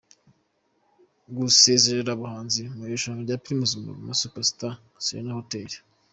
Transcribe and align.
Gusezerera 1.35 2.09
abahanzi 2.13 2.61
mu 2.75 2.81
irushanwa 2.87 3.19
rya 3.25 3.37
Primus 3.43 3.71
Guma 3.77 3.91
Guma 3.97 4.13
muri 4.33 4.75
Serena 5.07 5.33
Hotel. 5.39 5.69